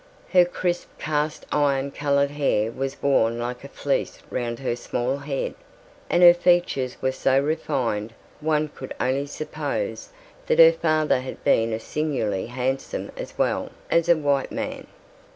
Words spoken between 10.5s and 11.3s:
her father